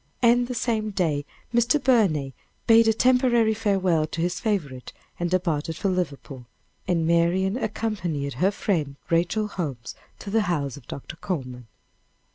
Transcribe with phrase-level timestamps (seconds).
[0.23, 1.77] And the same day Mr.
[1.79, 2.33] Burney
[2.65, 6.47] bade a temporary farewell to his favorite, and departed for Liverpool,
[6.87, 11.17] and Marian accompanied her friend Rachel Holmes to the house of Dr.
[11.17, 11.67] Coleman.